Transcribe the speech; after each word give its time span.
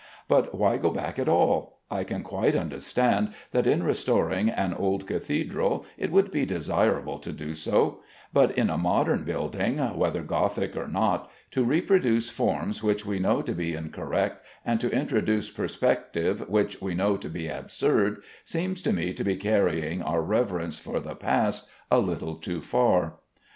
But 0.27 0.55
why 0.55 0.77
go 0.79 0.89
back 0.89 1.19
at 1.19 1.29
all? 1.29 1.77
I 1.91 2.03
can 2.03 2.23
quite 2.23 2.55
understand 2.55 3.33
that 3.51 3.67
in 3.67 3.83
restoring 3.83 4.49
an 4.49 4.73
old 4.73 5.05
cathedral 5.05 5.85
it 5.95 6.11
would 6.11 6.31
be 6.31 6.43
desirable 6.43 7.19
to 7.19 7.31
do 7.31 7.53
so; 7.53 8.01
but 8.33 8.49
in 8.57 8.71
a 8.71 8.79
modern 8.79 9.23
building 9.25 9.77
(whether 9.95 10.23
gothic 10.23 10.75
or 10.75 10.87
not) 10.87 11.29
to 11.51 11.63
reproduce 11.63 12.31
forms 12.31 12.81
which 12.81 13.05
we 13.05 13.19
know 13.19 13.43
to 13.43 13.53
be 13.53 13.75
incorrect, 13.75 14.43
and 14.65 14.79
to 14.79 14.89
introduce 14.89 15.51
perspective 15.51 16.49
which 16.49 16.81
we 16.81 16.95
know 16.95 17.15
to 17.17 17.29
be 17.29 17.47
absurd, 17.47 18.23
seems 18.43 18.81
to 18.81 18.93
me 18.93 19.13
to 19.13 19.23
be 19.23 19.35
carrying 19.35 20.01
our 20.01 20.23
reverence 20.23 20.79
for 20.79 20.99
the 20.99 21.13
past 21.15 21.69
a 21.91 21.99
little 21.99 22.37
too 22.37 22.61
far. 22.63 23.17